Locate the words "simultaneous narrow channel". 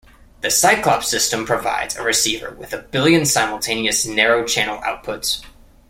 3.23-4.79